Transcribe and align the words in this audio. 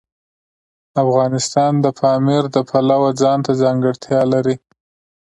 افغانستان 1.03 1.73
د 1.83 1.87
پامیر 1.99 2.43
د 2.55 2.57
پلوه 2.69 3.09
ځانته 3.21 3.51
ځانګړتیا 3.61 4.21
لري. 4.33 4.55